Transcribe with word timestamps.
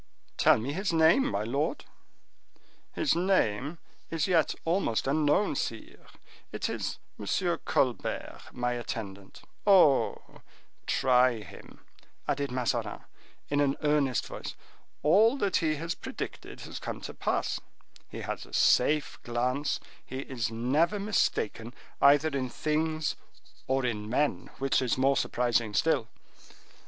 "Tell 0.35 0.57
me 0.57 0.73
his 0.73 0.91
name, 0.91 1.29
my 1.29 1.43
lord." 1.43 1.85
"His 2.93 3.15
name 3.15 3.77
is 4.09 4.25
yet 4.27 4.55
almost 4.65 5.05
unknown, 5.05 5.55
sire; 5.55 6.07
it 6.51 6.67
is 6.69 6.97
M. 7.19 7.27
Colbert, 7.65 8.39
my 8.51 8.71
attendant. 8.73 9.43
Oh! 9.67 10.41
try 10.87 11.41
him," 11.43 11.85
added 12.27 12.49
Mazarin, 12.51 13.01
in 13.49 13.59
an 13.61 13.77
earnest 13.83 14.25
voice; 14.25 14.55
"all 15.03 15.37
that 15.37 15.57
he 15.57 15.75
has 15.75 15.93
predicted 15.93 16.61
has 16.61 16.79
come 16.79 16.99
to 17.01 17.13
pass; 17.13 17.59
he 18.09 18.21
has 18.21 18.47
a 18.47 18.53
safe 18.53 19.21
glance, 19.21 19.79
he 20.03 20.21
is 20.21 20.49
never 20.49 20.99
mistaken 20.99 21.75
either 22.01 22.29
in 22.29 22.49
things 22.49 23.15
or 23.67 23.85
in 23.85 24.09
men—which 24.09 24.81
is 24.81 24.97
more 24.97 25.15
surprising 25.15 25.75
still. 25.75 26.07